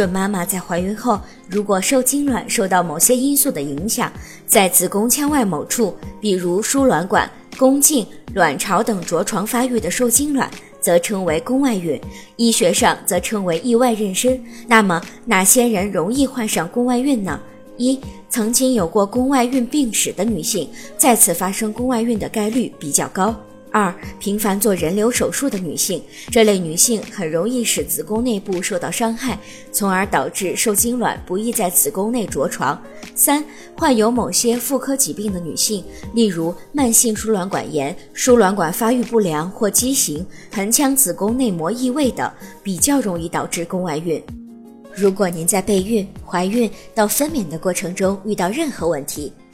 [0.00, 4.10] 准妈妈在怀孕后，如果受精卵受到某些因素的影响，
[4.46, 10.50] 在子宫腔外某处，比如输卵管、宫颈、卵巢等着床发育的受精卵，
[10.80, 12.00] 则称为宫外孕，
[12.36, 14.40] 医学上则称为意外妊娠。
[14.66, 17.38] 那么，哪些人容易患上宫外孕呢？
[17.76, 23.38] 一、曾经有过宫外孕病史的女性，再次发生宫外孕的概率比较高。
[23.72, 29.38] 二、频繁做人流手术的女性，这类女性很容易使子宫内部受到伤害，
[29.70, 32.80] 从而导致受精卵不易在子宫内着床。
[33.14, 33.44] 三、
[33.76, 42.30] 患有某些妇科疾病的女性，例如慢性输卵管炎、输卵管发育不良或畸形、盆腔子宫内膜异位等，
[42.62, 44.20] 比较容易导致宫外孕。
[44.92, 49.32] 如果您在备孕、怀孕到分娩的过程中遇到任何问题，